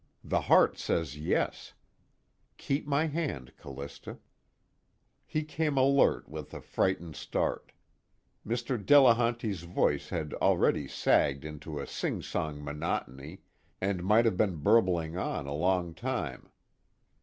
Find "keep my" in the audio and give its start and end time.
2.57-3.05